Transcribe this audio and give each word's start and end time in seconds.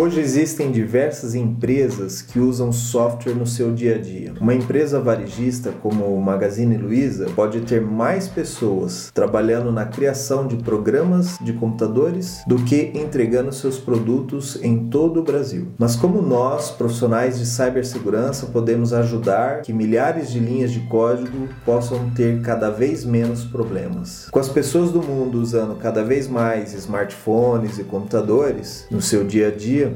Hoje 0.00 0.18
existem 0.18 0.72
diversas 0.72 1.34
empresas 1.34 2.22
que 2.22 2.38
usam 2.38 2.72
software 2.72 3.34
no 3.34 3.46
seu 3.46 3.70
dia 3.70 3.96
a 3.96 3.98
dia. 3.98 4.32
Uma 4.40 4.54
empresa 4.54 4.98
varejista 4.98 5.72
como 5.72 6.06
o 6.06 6.22
Magazine 6.22 6.78
Luiza 6.78 7.26
pode 7.36 7.60
ter 7.60 7.82
mais 7.82 8.26
pessoas 8.26 9.10
trabalhando 9.12 9.70
na 9.70 9.84
criação 9.84 10.46
de 10.46 10.56
programas 10.56 11.36
de 11.42 11.52
computadores 11.52 12.42
do 12.46 12.56
que 12.64 12.90
entregando 12.94 13.52
seus 13.52 13.76
produtos 13.76 14.58
em 14.62 14.88
todo 14.88 15.20
o 15.20 15.22
Brasil. 15.22 15.68
Mas 15.76 15.96
como 15.96 16.22
nós, 16.22 16.70
profissionais 16.70 17.38
de 17.38 17.44
cibersegurança, 17.44 18.46
podemos 18.46 18.94
ajudar 18.94 19.60
que 19.60 19.70
milhares 19.70 20.30
de 20.32 20.40
linhas 20.40 20.72
de 20.72 20.80
código 20.88 21.46
possam 21.62 22.08
ter 22.12 22.40
cada 22.40 22.70
vez 22.70 23.04
menos 23.04 23.44
problemas? 23.44 24.28
Com 24.30 24.38
as 24.38 24.48
pessoas 24.48 24.92
do 24.92 25.02
mundo 25.02 25.38
usando 25.38 25.76
cada 25.76 26.02
vez 26.02 26.26
mais 26.26 26.72
smartphones 26.72 27.78
e 27.78 27.84
computadores 27.84 28.86
no 28.90 29.02
seu 29.02 29.24
dia 29.24 29.48
a 29.48 29.50
dia, 29.50 29.89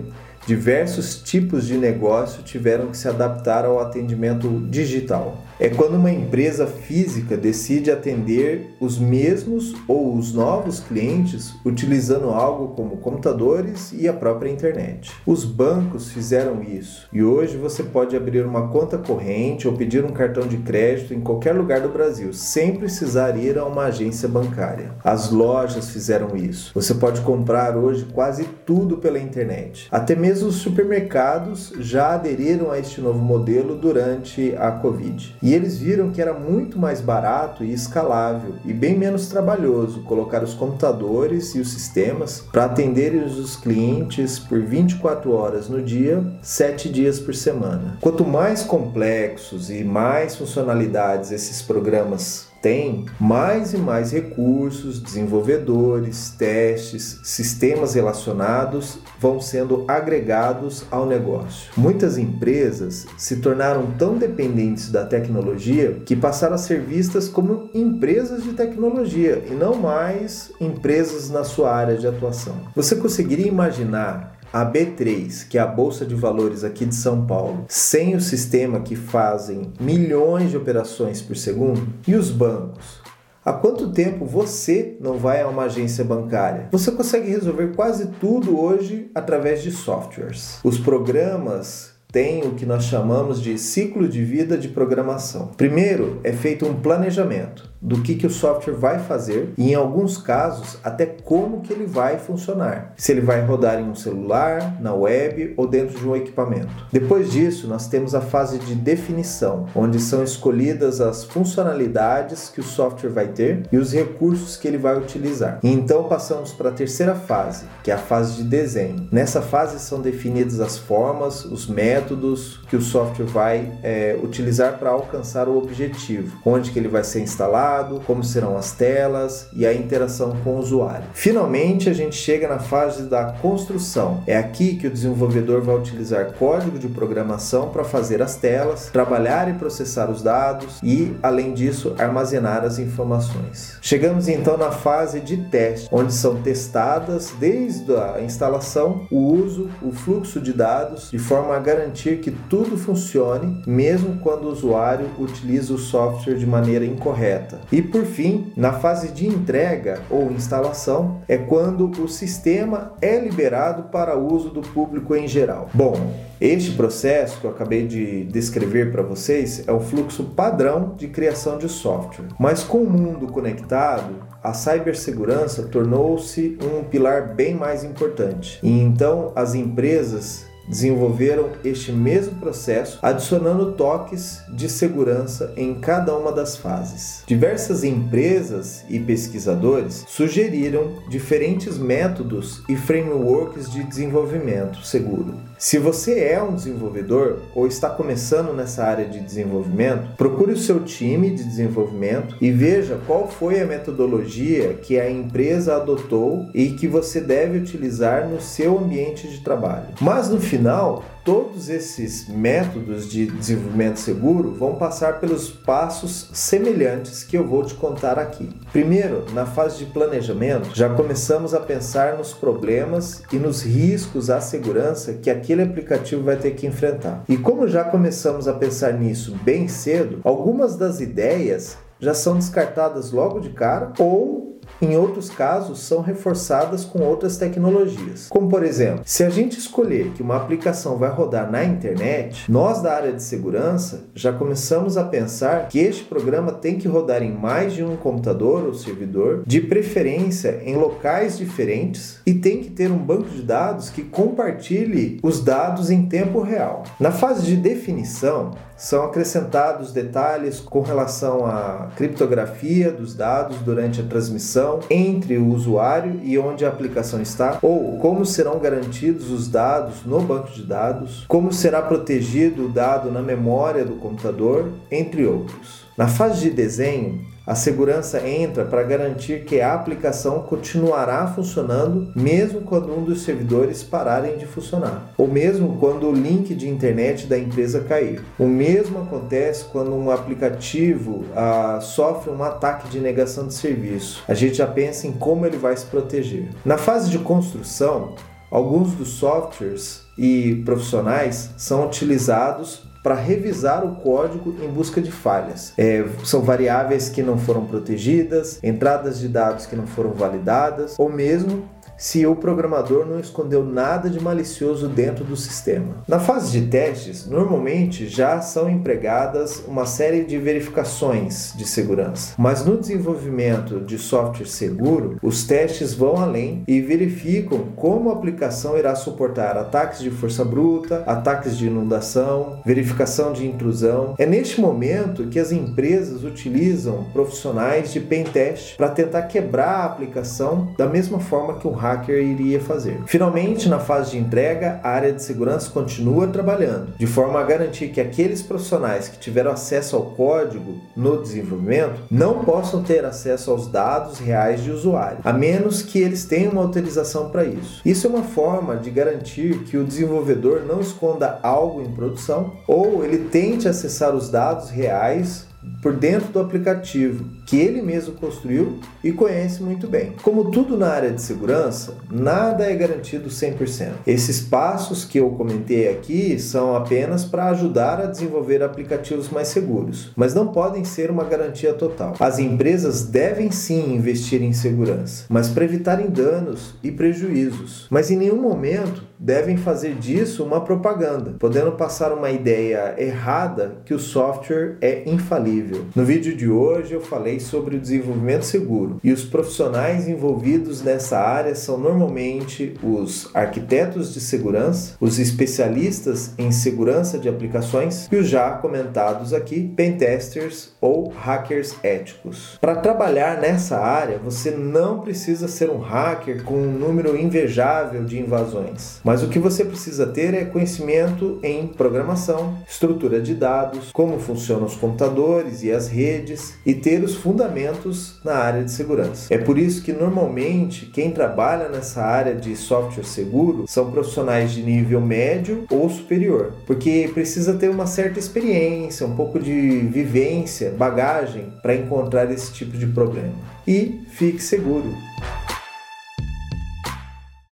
diversos 0.47 1.17
tipos 1.17 1.67
de 1.67 1.77
negócio 1.77 2.43
tiveram 2.43 2.89
que 2.89 2.97
se 2.97 3.09
adaptar 3.09 3.65
ao 3.65 3.81
atendimento 3.81 4.49
digital 4.69 5.43
é 5.59 5.69
quando 5.69 5.95
uma 5.95 6.11
empresa 6.11 6.67
física 6.67 7.37
decide 7.37 7.91
atender 7.91 8.75
os 8.81 8.99
mesmos 8.99 9.75
ou 9.87 10.17
os 10.17 10.33
novos 10.33 10.81
clientes 10.81 11.55
utilizando 11.65 12.31
algo 12.31 12.75
como 12.75 12.97
computadores 12.97 13.93
e 13.93 14.09
a 14.09 14.13
própria 14.13 14.51
internet. 14.51 15.13
Os 15.27 15.45
bancos 15.45 16.11
fizeram 16.11 16.63
isso 16.63 17.09
e 17.13 17.23
hoje 17.23 17.57
você 17.57 17.83
pode 17.83 18.17
abrir 18.17 18.45
uma 18.45 18.69
conta 18.69 18.99
corrente 18.99 19.69
ou 19.69 19.75
pedir 19.75 20.05
um 20.05 20.13
cartão 20.13 20.47
de 20.47 20.59
crédito 20.59 21.15
em 21.15 21.21
qualquer 21.21 21.53
lugar 21.53 21.81
do 21.81 21.89
Brasil 21.89 22.33
sem 22.33 22.77
precisar 22.77 23.37
ir 23.37 23.59
a 23.59 23.65
uma 23.65 23.85
agência 23.85 24.29
bancária. 24.29 24.93
As 25.03 25.31
lojas 25.31 25.91
fizeram 25.91 26.37
isso. 26.37 26.73
Você 26.75 26.95
pode 26.95 27.21
comprar 27.21 27.77
hoje 27.77 28.07
quase 28.13 28.45
tudo 28.67 28.97
pela 28.99 29.19
internet. 29.19 29.89
Até 29.91 30.15
mesmo 30.15 30.49
os 30.49 30.57
supermercados 30.57 31.73
já 31.79 32.15
aderiram 32.15 32.71
a 32.71 32.79
este 32.79 33.01
novo 33.01 33.19
modelo 33.19 33.77
durante 33.77 34.55
a 34.57 34.71
Covid. 34.73 35.37
E 35.45 35.53
eles 35.53 35.77
viram 35.77 36.11
que 36.11 36.23
era 36.23 36.33
muito 36.33 36.79
mais 36.79 37.03
barato 37.03 37.63
e 37.63 37.71
escalável 37.71 38.55
e 38.65 38.73
bem 38.73 38.97
menos 38.97 39.27
trabalhoso 39.27 40.03
colocar 40.05 40.43
os 40.43 40.55
computadores 40.55 41.55
e 41.55 41.61
os 41.61 41.71
sistemas 41.71 42.43
para 42.51 42.65
atenderem 42.65 43.23
os 43.23 43.55
clientes 43.55 44.39
por 44.39 44.63
24 44.63 45.31
horas 45.31 45.69
no 45.69 45.83
dia, 45.83 46.25
7 46.41 46.89
dias 46.89 47.21
por 47.21 47.35
semana. 47.35 47.99
Quanto 48.01 48.25
mais 48.25 48.63
complexos 48.63 49.69
e 49.69 49.85
mais 49.85 50.35
funcionalidades 50.35 51.31
esses 51.31 51.61
programas 51.61 52.54
tem 52.65 53.05
mais 53.21 53.75
e 53.75 53.77
mais 53.77 54.11
recursos, 54.11 54.99
desenvolvedores, 54.99 56.31
testes, 56.31 57.21
sistemas 57.23 57.93
relacionados 57.93 59.01
vão 59.21 59.39
sendo 59.39 59.85
agregados 59.87 60.87
ao 60.91 61.05
negócio. 61.05 61.71
Muitas 61.77 62.17
empresas 62.17 63.07
se 63.19 63.37
tornaram 63.37 63.91
tão 63.99 64.17
dependentes 64.17 64.91
da 64.91 65.05
tecnologia 65.05 66.01
que 66.07 66.17
passaram 66.17 66.55
a 66.55 66.59
ser 66.59 66.81
vistas 66.81 67.29
como 67.29 67.69
empresas 67.75 68.43
de 68.43 68.55
tecnologia 68.55 69.45
e 69.47 69.53
não 69.53 69.75
mais 69.75 70.51
empresas 70.59 71.29
na 71.29 71.45
sua 71.45 71.71
área 71.71 71.99
de 71.99 72.07
atuação. 72.07 72.57
Você 72.75 72.97
conseguiria 72.97 73.47
imaginar 73.47 74.39
a 74.55 74.65
B3, 74.65 75.49
que 75.49 75.59
é 75.59 75.61
a 75.61 75.67
bolsa 75.67 76.07
de 76.07 76.15
valores 76.15 76.63
aqui 76.63 76.87
de 76.87 76.95
São 76.95 77.27
Paulo, 77.27 77.65
sem 77.69 78.15
o 78.15 78.21
sistema 78.21 78.79
que 78.79 78.95
fazem 78.95 79.73
milhões 79.81 80.53
de 80.53 80.57
operações 80.57 81.21
por 81.21 81.37
segundo, 81.37 81.85
e 82.07 82.15
os 82.15 82.31
bancos, 82.31 83.03
Há 83.47 83.53
quanto 83.53 83.93
tempo 83.93 84.25
você 84.25 84.97
não 84.99 85.19
vai 85.19 85.43
a 85.43 85.49
uma 85.49 85.65
agência 85.65 86.03
bancária? 86.03 86.69
Você 86.73 86.91
consegue 86.91 87.29
resolver 87.29 87.75
quase 87.75 88.07
tudo 88.19 88.59
hoje 88.59 89.11
através 89.15 89.63
de 89.63 89.71
softwares. 89.71 90.61
Os 90.65 90.79
programas 90.79 91.93
tem 92.11 92.43
o 92.45 92.55
que 92.55 92.65
nós 92.65 92.85
chamamos 92.85 93.43
de 93.43 93.59
ciclo 93.59 94.09
de 94.09 94.25
vida 94.25 94.57
de 94.57 94.69
programação. 94.69 95.49
Primeiro 95.59 96.21
é 96.25 96.33
feito 96.33 96.65
um 96.65 96.73
planejamento 96.73 97.74
do 97.85 98.01
que, 98.01 98.15
que 98.15 98.27
o 98.27 98.31
software 98.31 98.73
vai 98.73 98.99
fazer 98.99 99.53
e, 99.59 99.73
em 99.73 99.75
alguns 99.75 100.17
casos, 100.17 100.79
até 100.83 101.05
como 101.05 101.61
que 101.61 101.71
ele 101.71 101.85
vai 101.85 102.19
funcionar. 102.19 102.95
Se 102.97 103.13
ele 103.13 103.21
vai 103.21 103.43
rodar 103.43 103.79
em 103.79 103.85
um 103.85 103.95
celular, 103.95 104.81
na 104.81 104.95
web 104.95 105.53
ou 105.57 105.67
dentro 105.67 105.99
de 105.99 106.09
um 106.09 106.17
equipamento. 106.17 106.87
Depois 106.91 107.31
disso, 107.31 107.69
nós 107.69 107.87
temos 107.87 108.15
a 108.15 108.23
fase 108.23 108.59
de 108.59 108.75
definição, 108.75 109.67
onde 109.75 110.01
são 110.01 110.25
escolhidas 110.25 111.01
as 111.01 111.25
funcionalidades 111.25 112.49
que 112.49 112.61
o 112.61 112.65
software 112.65 113.11
vai 113.11 113.29
ter 113.29 113.67
e 113.71 113.77
os 113.77 113.93
recursos 113.93 114.57
que 114.57 114.67
ele 114.67 114.79
vai 114.79 114.97
utilizar. 114.97 115.59
E 115.63 115.71
então 115.71 116.05
passamos 116.05 116.53
para 116.53 116.71
a 116.71 116.73
terceira 116.73 117.15
fase, 117.15 117.67
que 117.83 117.91
é 117.91 117.95
a 117.95 117.99
fase 117.99 118.37
de 118.37 118.45
desenho. 118.45 119.07
Nessa 119.13 119.43
fase 119.43 119.79
são 119.79 120.01
definidas 120.01 120.59
as 120.59 120.79
formas, 120.79 121.45
os 121.45 121.67
métodos 121.67 122.61
que 122.69 122.77
o 122.77 122.81
software 122.81 123.27
vai 123.27 123.73
é, 123.83 124.19
utilizar 124.23 124.79
para 124.79 124.91
alcançar 124.91 125.49
o 125.49 125.59
objetivo, 125.59 126.39
onde 126.47 126.71
que 126.71 126.79
ele 126.79 126.89
vai 126.89 127.05
ser 127.05 127.21
instalado 127.21 127.74
como 128.07 128.23
serão 128.23 128.57
as 128.57 128.73
telas 128.73 129.49
e 129.53 129.67
a 129.67 129.75
interação 129.75 130.37
com 130.43 130.51
o 130.51 130.59
usuário. 130.59 131.07
Finalmente, 131.13 131.89
a 131.89 131.93
gente 131.93 132.17
chega 132.17 132.49
na 132.49 132.59
fase 132.59 133.05
da 133.05 133.33
construção. 133.33 134.23
É 134.27 134.37
aqui 134.37 134.77
que 134.77 134.87
o 134.87 134.91
desenvolvedor 134.91 135.63
vai 135.63 135.77
utilizar 135.77 136.33
código 136.35 136.79
de 136.79 136.89
programação 136.89 137.71
para 137.71 137.85
fazer 137.85 138.23
as 138.23 138.37
telas, 138.37 138.91
trabalhar 138.93 139.49
e 139.49 139.55
processar 139.55 140.11
os 140.11 140.23
dados 140.23 140.79
e, 140.83 141.17
além 141.23 141.55
disso, 141.55 141.95
armazenar 141.99 142.65
as 142.65 142.79
informações. 142.79 143.79
Chegamos 143.81 144.29
então 144.29 144.57
na 144.57 144.71
fase 144.71 145.21
de 145.21 145.37
teste, 145.37 145.89
onde 145.91 146.13
são 146.13 146.43
testadas 146.43 147.33
desde 147.39 147.95
a 147.97 148.21
instalação, 148.21 149.07
o 149.11 149.19
uso, 149.19 149.71
o 149.83 149.93
fluxo 149.93 150.41
de 150.41 150.53
dados, 150.53 151.11
de 151.11 151.19
forma 151.19 151.55
a 151.55 151.59
garantir 151.59 152.19
que 152.19 152.31
tudo 152.31 152.77
funcione, 152.77 153.63
mesmo 153.67 154.19
quando 154.21 154.45
o 154.45 154.53
usuário 154.53 155.11
utiliza 155.19 155.73
o 155.73 155.79
software 155.79 156.35
de 156.35 156.47
maneira 156.47 156.85
incorreta. 156.85 157.54
E 157.71 157.83
por 157.83 158.05
fim, 158.05 158.53
na 158.57 158.73
fase 158.73 159.09
de 159.09 159.27
entrega 159.27 160.01
ou 160.11 160.31
instalação, 160.31 161.21
é 161.29 161.37
quando 161.37 161.91
o 162.03 162.09
sistema 162.09 162.93
é 163.01 163.19
liberado 163.19 163.85
para 163.85 164.17
uso 164.17 164.51
do 164.51 164.61
público 164.61 165.15
em 165.15 165.27
geral. 165.27 165.69
Bom, 165.73 165.95
este 166.41 166.73
processo 166.73 167.41
que 167.41 167.47
eu 167.47 167.51
acabei 167.51 167.87
de 167.87 168.25
descrever 168.25 168.93
para 168.93 169.03
vocês 169.03 169.67
é 169.67 169.73
o 169.73 169.81
fluxo 169.81 170.25
padrão 170.25 170.95
de 170.97 171.09
criação 171.09 171.59
de 171.59 171.69
software. 171.69 172.27
Mas 172.39 172.63
com 172.63 172.79
o 172.79 172.91
mundo 172.91 173.29
conectado, 173.29 174.15
a 174.43 174.53
cibersegurança 174.53 175.63
tornou-se 175.65 176.59
um 176.63 176.85
pilar 176.85 177.35
bem 177.35 177.55
mais 177.55 177.83
importante. 177.83 178.59
E 178.63 178.81
então 178.81 179.33
as 179.35 179.55
empresas 179.55 180.45
desenvolveram 180.69 181.51
este 181.65 181.93
mesmo 181.93 182.37
processo, 182.37 182.99
adicionando 183.03 183.73
toques 183.73 184.43
de 184.49 184.69
segurança 184.69 185.53
em 185.57 185.75
cada 185.75 186.17
uma 186.17 186.33
das 186.33 186.57
fases. 186.57 187.23
Diversas 187.27 187.85
empresas 187.85 188.85
e 188.89 188.99
pesquisadores 188.99 190.05
sugeriram 190.09 191.03
diferentes 191.09 191.79
métodos 191.79 192.63
e 192.69 192.77
frameworks 192.77 193.71
de 193.71 193.83
desenvolvimento 193.85 194.85
seguro. 194.85 195.35
Se 195.59 195.79
você 195.79 196.21
é 196.21 196.43
um 196.43 196.55
desenvolvedor 196.55 197.41
ou 197.55 197.67
está 197.67 197.89
começando 197.89 198.53
nessa 198.53 198.85
área 198.85 199.07
de 199.07 199.21
desenvolvimento, 199.21 200.17
procure 200.17 200.53
o 200.53 200.59
seu 200.59 200.81
time 200.81 201.31
de 201.31 201.45
desenvolvimento 201.45 202.37
e 202.41 202.51
veja 202.51 203.01
qual 203.07 203.29
foi 203.29 203.61
a 203.61 203.67
metodologia 203.67 204.75
que 204.75 204.99
a 204.99 205.11
empresa 205.11 205.77
adotou 205.77 206.49
e 206.53 206.71
que 206.71 206.89
você 206.89 207.21
deve 207.21 207.59
utilizar 207.59 208.29
no 208.29 208.41
seu 208.41 208.79
ambiente 208.79 209.29
de 209.29 209.41
trabalho. 209.41 209.87
Mas 210.01 210.29
no 210.29 210.41
final, 210.41 211.05
todos 211.25 211.71
esses 211.71 212.29
métodos 212.29 213.09
de 213.09 213.27
desenvolvimento 213.27 213.99
seguro 213.99 214.53
vão 214.53 214.75
passar 214.75 215.21
pelos 215.21 215.49
passos 215.49 216.29
semelhantes 216.35 217.25
que 217.25 217.37
eu 217.37 217.47
vou 217.47 217.65
te 217.65 217.75
contar 217.75 218.19
aqui. 218.19 218.51
Primeiro, 218.71 219.25
na 219.33 219.47
fase 219.47 219.79
de 219.79 219.87
planejamento, 219.87 220.71
já 220.75 220.89
começamos 220.89 221.55
a 221.55 221.61
pensar 221.61 222.19
nos 222.19 222.35
problemas 222.35 223.23
e 223.33 223.37
nos 223.37 223.63
riscos 223.63 224.29
à 224.29 224.41
segurança 224.41 225.15
que 225.15 225.31
aquele 225.31 225.63
aplicativo 225.63 226.23
vai 226.23 226.37
ter 226.37 226.51
que 226.53 226.67
enfrentar. 226.67 227.25
E 227.27 227.39
como 227.39 227.67
já 227.67 227.85
começamos 227.85 228.47
a 228.47 228.53
pensar 228.53 228.93
nisso 228.93 229.35
bem 229.43 229.67
cedo, 229.67 230.21
algumas 230.25 230.77
das 230.77 231.01
ideias 231.01 231.79
já 231.99 232.13
são 232.13 232.35
descartadas 232.35 233.13
logo 233.13 233.41
de 233.41 233.51
cara 233.51 233.93
ou 233.99 234.44
em 234.81 234.97
outros 234.97 235.31
casos 235.31 235.81
são 235.81 236.01
reforçadas 236.01 236.85
com 236.85 237.03
outras 237.03 237.37
tecnologias. 237.37 238.27
Como 238.29 238.49
por 238.49 238.65
exemplo, 238.65 239.03
se 239.05 239.25
a 239.25 239.31
gente 239.31 239.59
escolher 239.59 240.13
que 240.15 240.23
uma 240.23 240.37
aplicação 240.37 240.97
vai 240.97 241.11
rodar 241.11 241.51
na 241.51 241.65
internet, 241.65 242.51
nós 242.51 242.83
da 242.83 242.95
área 242.95 243.13
de 243.13 243.23
segurança 243.23 244.05
já 244.15 244.33
começamos 244.33 244.97
a 244.97 245.05
pensar 245.05 245.69
que 245.69 245.79
este 245.79 246.05
programa 246.05 246.53
tem 246.53 246.79
que 246.79 246.89
rodar 246.89 247.23
em 247.23 247.33
mais 247.33 247.73
de 247.73 247.83
um 247.83 247.97
computador 247.97 248.65
ou 248.65 248.75
servidor, 248.75 249.43
de 249.47 249.61
preferência 249.61 250.63
em 250.65 250.77
locais 250.77 251.39
diferentes, 251.39 252.21
e 252.27 252.35
tem 252.35 252.61
que 252.63 252.71
ter 252.71 252.91
um 252.91 252.99
banco 252.99 253.29
de 253.29 253.43
dados 253.43 253.91
que 253.91 254.03
compartilhe 254.03 255.19
os 255.23 255.41
dados 255.41 255.91
em 255.91 256.07
tempo 256.07 256.41
real. 256.41 256.85
Na 256.99 257.11
fase 257.11 257.47
de 257.47 257.57
definição, 257.57 258.53
são 258.77 259.05
acrescentados 259.05 259.93
detalhes 259.93 260.61
com 260.61 260.81
relação 260.81 261.47
à 261.47 261.91
criptografia 261.97 262.91
dos 262.91 263.15
dados 263.15 263.59
durante 263.59 264.01
a 264.01 264.05
transmissão 264.05 264.81
entre 264.91 265.39
o 265.39 265.49
usuário 265.49 266.21
e 266.23 266.39
onde 266.39 266.65
a 266.65 266.69
aplicação 266.69 267.21
está, 267.21 267.59
ou 267.63 267.99
como 267.99 268.27
serão 268.27 268.59
garantidos 268.59 269.31
os 269.31 269.49
dados 269.49 270.05
no 270.05 270.21
banco 270.21 270.51
de 270.51 270.63
dados, 270.63 271.25
como 271.29 271.53
será 271.53 271.83
protegido 271.83 272.67
o 272.67 272.69
dado 272.69 273.11
na 273.11 273.23
memória 273.23 273.85
do 273.85 273.97
computador, 273.97 274.71
entre 274.91 275.25
outros. 275.25 275.84
Na 275.97 276.09
fase 276.09 276.41
de 276.41 276.51
desenho, 276.51 277.21
a 277.47 277.55
segurança 277.55 278.27
entra 278.27 278.65
para 278.65 278.83
garantir 278.83 279.45
que 279.45 279.61
a 279.61 279.75
aplicação 279.75 280.41
continuará 280.43 281.27
funcionando 281.27 282.11
mesmo 282.17 282.63
quando 282.63 282.93
um 282.93 283.05
dos 283.05 283.23
servidores 283.23 283.85
pararem 283.85 284.37
de 284.37 284.45
funcionar, 284.45 285.13
ou 285.17 285.29
mesmo 285.29 285.77
quando 285.79 286.09
o 286.09 286.13
link 286.13 286.53
de 286.55 286.69
internet 286.69 287.27
da 287.27 287.39
empresa 287.39 287.81
cair. 287.81 288.25
O 288.39 288.47
mesmo 288.47 289.03
acontece 289.03 289.67
quando 289.67 289.95
um 289.95 290.11
aplicativo 290.11 291.25
ah, 291.37 291.79
sofre 291.81 292.31
um 292.31 292.43
ataque 292.43 292.89
de 292.89 292.99
negação 292.99 293.47
de 293.47 293.55
serviço. 293.55 294.25
A 294.27 294.35
gente 294.35 294.57
já 294.57 294.67
pensa 294.67 295.07
em 295.07 295.13
como 295.13 295.47
ele 295.47 295.59
vai 295.59 295.77
se 295.77 295.87
proteger. 295.87 296.49
Na 296.65 296.77
fase 296.77 297.09
de 297.09 297.19
construção, 297.19 298.15
alguns 298.51 298.93
dos 298.93 299.11
softwares 299.11 300.03
e 300.17 300.63
profissionais 300.65 301.51
são 301.57 301.87
utilizados 301.87 302.84
para 303.05 303.15
revisar 303.15 303.85
o 303.85 303.97
código 303.97 304.57
em 304.65 304.69
busca 304.69 304.99
de 304.99 305.13
falhas. 305.13 305.75
É, 305.77 306.03
são 306.25 306.41
variáveis 306.41 307.11
que 307.11 307.23
não 307.23 307.37
foram 307.37 307.67
protegidas, 307.67 308.59
entradas 308.63 309.21
de 309.21 309.29
dados 309.29 309.67
que 309.67 309.77
não 309.77 309.87
foram 309.87 310.13
validadas, 310.13 310.99
ou 310.99 311.11
mesmo 311.11 311.69
se 311.97 312.27
o 312.27 312.37
programador 312.37 313.07
não 313.07 313.21
escondeu 313.21 313.65
nada 313.65 314.11
de 314.11 314.21
malicioso 314.21 314.89
dentro 314.89 315.25
do 315.25 315.37
sistema. 315.37 316.03
Na 316.09 316.19
fase 316.19 316.53
de 316.53 316.67
testes, 316.67 317.27
normalmente 317.27 318.09
já 318.09 318.41
são 318.41 318.69
empregadas 318.69 319.63
uma 319.67 319.87
série 319.87 320.25
de 320.25 320.39
verificações 320.39 321.53
de 321.57 321.67
segurança, 321.67 322.35
mas 322.39 322.65
no 322.65 322.77
desenvolvimento 322.77 323.81
de 323.81 323.99
software 323.99 324.47
seguro, 324.47 325.19
os 325.23 325.45
testes 325.45 325.95
vão 325.95 326.17
além 326.17 326.63
e 326.67 326.81
verificam 326.81 327.69
como 327.77 328.11
a 328.11 328.13
aplicação 328.13 328.77
irá 328.77 328.95
suportar 328.95 329.57
ataques 329.57 330.01
de 330.01 330.11
força 330.11 330.45
bruta, 330.45 331.03
ataques 331.07 331.57
de 331.57 331.67
inundação, 331.67 332.61
verificação 332.65 333.33
de 333.33 333.47
intrusão. 333.47 334.15
É 334.19 334.27
neste 334.27 334.61
momento 334.61 335.29
que 335.29 335.39
as 335.39 335.53
empresas 335.53 336.25
utilizam 336.25 337.05
profissionais 337.13 337.93
de 337.93 338.01
pen 338.01 338.25
test 338.25 338.77
para 338.77 338.89
tentar 338.89 339.23
quebrar 339.23 339.81
a 339.81 339.85
aplicação 339.85 340.75
da 340.77 340.87
mesma 340.87 341.21
forma 341.21 341.55
que 341.59 341.69
um 341.69 341.73
hacker 341.85 342.23
iria 342.23 342.61
fazer. 342.61 343.03
Finalmente, 343.07 343.69
na 343.69 343.79
fase 343.79 344.13
de 344.13 344.19
entrega, 344.19 344.81
a 344.83 344.89
área 344.89 345.13
de 345.13 345.23
segurança 345.23 345.71
continua 345.71 346.27
trabalhando, 346.27 346.95
de 346.97 347.07
forma 347.07 347.39
a 347.39 347.45
garantir 347.45 347.89
que 347.89 348.01
aqueles 348.01 348.43
profissionais 348.43 349.09
que 349.09 349.19
tiveram 349.19 349.51
acesso 349.51 349.97
ao 349.97 350.07
código 350.07 350.81
no 350.97 351.21
desenvolvimento 351.21 352.01
não 352.11 352.45
possam 352.45 352.83
ter 352.83 353.05
acesso 353.05 353.51
aos 353.51 353.69
dados 353.69 354.19
reais 354.19 354.63
de 354.63 354.71
usuário, 354.71 355.19
a 355.23 355.33
menos 355.33 355.83
que 355.83 355.99
eles 355.99 356.25
tenham 356.25 356.53
uma 356.53 356.63
autorização 356.63 357.29
para 357.29 357.45
isso. 357.45 357.83
Isso 357.85 358.07
é 358.07 358.11
uma 358.11 358.23
forma 358.23 358.77
de 358.77 358.91
garantir 358.91 359.59
que 359.65 359.77
o 359.77 359.85
desenvolvedor 359.85 360.63
não 360.67 360.81
esconda 360.81 361.39
algo 361.43 361.83
em 361.83 361.91
produção 361.91 362.55
ou 362.67 363.05
ele 363.05 363.19
tente 363.19 363.69
acessar 363.69 364.15
os 364.15 364.31
dados 364.31 364.71
reais 364.71 365.47
por 365.83 365.95
dentro 365.95 366.33
do 366.33 366.41
aplicativo 366.41 367.25
que 367.55 367.61
ele 367.61 367.81
mesmo 367.81 368.15
construiu 368.15 368.81
e 369.03 369.13
conhece 369.13 369.63
muito 369.63 369.87
bem. 369.87 370.13
Como 370.25 370.51
tudo 370.51 370.77
na 370.77 370.89
área 370.89 371.13
de 371.13 371.23
segurança, 371.23 371.95
nada 372.11 372.65
é 372.65 372.75
garantido 372.75 373.29
100%. 373.29 373.91
Esses 374.05 374.41
passos 374.41 375.05
que 375.05 375.21
eu 375.21 375.31
comentei 375.31 375.89
aqui 375.89 376.37
são 376.37 376.75
apenas 376.75 377.25
para 377.25 377.51
ajudar 377.51 378.01
a 378.01 378.07
desenvolver 378.07 378.61
aplicativos 378.61 379.29
mais 379.29 379.47
seguros, 379.47 380.11
mas 380.17 380.35
não 380.35 380.49
podem 380.49 380.83
ser 380.83 381.13
uma 381.13 381.23
garantia 381.23 381.73
total. 381.75 382.15
As 382.19 382.41
empresas 382.41 383.05
devem 383.05 383.53
sim 383.53 383.95
investir 383.95 384.43
em 384.43 384.53
segurança, 384.53 385.27
mas 385.29 385.49
para 385.49 385.65
evitarem 385.65 386.09
danos 386.09 386.75
e 386.83 386.91
prejuízos. 386.91 387.87
Mas 387.89 388.11
em 388.11 388.17
nenhum 388.17 388.43
momento 388.43 389.05
devem 389.17 389.57
fazer 389.57 389.95
disso 389.95 390.45
uma 390.45 390.61
propaganda, 390.61 391.37
podendo 391.39 391.73
passar 391.73 392.13
uma 392.13 392.31
ideia 392.31 392.95
errada 392.99 393.77
que 393.85 393.95
o 393.95 393.99
software 393.99 394.77
é 394.81 395.09
infalível. 395.09 395.87
No 395.95 396.05
vídeo 396.05 396.37
de 396.37 396.49
hoje 396.49 396.93
eu 396.93 397.01
falei 397.01 397.41
sobre 397.45 397.77
o 397.77 397.81
desenvolvimento 397.81 398.45
seguro 398.45 399.01
e 399.03 399.13
os 399.13 399.25
profissionais 399.25 400.09
envolvidos 400.09 400.83
nessa 400.83 401.19
área 401.19 401.55
são 401.55 401.79
normalmente 401.79 402.75
os 402.83 403.31
arquitetos 403.35 404.13
de 404.13 404.21
segurança, 404.21 404.97
os 405.01 405.19
especialistas 405.19 406.33
em 406.39 406.51
segurança 406.51 407.19
de 407.19 407.29
aplicações 407.29 408.09
e 408.11 408.17
os 408.17 408.29
já 408.29 408.51
comentados 408.53 409.33
aqui, 409.33 409.73
pentesters 409.77 410.73
ou 410.81 411.09
hackers 411.09 411.75
éticos. 411.83 412.59
Para 412.61 412.77
trabalhar 412.77 413.41
nessa 413.41 413.79
área, 413.79 414.19
você 414.19 414.51
não 414.51 415.01
precisa 415.01 415.49
ser 415.49 415.71
um 415.71 415.79
hacker 415.79 416.43
com 416.45 416.55
um 416.55 416.73
número 416.73 417.17
invejável 417.17 418.05
de 418.05 418.19
invasões, 418.19 419.01
mas 419.05 419.23
o 419.23 419.29
que 419.29 419.39
você 419.39 419.65
precisa 419.65 420.07
ter 420.07 420.35
é 420.35 420.45
conhecimento 420.45 421.39
em 421.43 421.67
programação, 421.67 422.59
estrutura 422.69 423.21
de 423.21 423.35
dados, 423.35 423.91
como 423.93 424.19
funcionam 424.19 424.65
os 424.65 424.77
computadores 424.77 425.63
e 425.63 425.71
as 425.71 425.89
redes 425.89 426.55
e 426.65 426.75
ter 426.75 427.03
os 427.03 427.15
fundamentos 427.25 428.17
na 428.23 428.35
área 428.35 428.63
de 428.63 428.71
segurança. 428.71 429.33
É 429.33 429.39
por 429.39 429.57
isso 429.57 429.83
que 429.83 429.95
normalmente 429.95 430.85
quem 430.85 431.11
trabalha 431.11 431.71
nessa 431.71 432.03
área 432.03 432.35
de 432.35 432.55
software 432.55 433.05
seguro 433.05 433.65
são 433.67 433.91
profissionais 433.91 434.53
de 434.53 434.63
nível 434.63 435.01
médio 435.01 435.65
ou 435.71 435.89
superior, 435.89 436.53
porque 436.67 437.11
precisa 437.15 437.55
ter 437.55 437.71
uma 437.71 437.87
certa 437.87 438.19
experiência, 438.19 439.07
um 439.07 439.17
pouco 439.17 439.41
de 439.41 439.79
vivência, 439.79 440.75
bagagem 440.77 441.51
para 441.63 441.75
encontrar 441.75 442.31
esse 442.31 442.53
tipo 442.53 442.77
de 442.77 442.89
problema. 442.89 443.33
E 443.67 444.03
fique 444.11 444.43
seguro. 444.43 444.93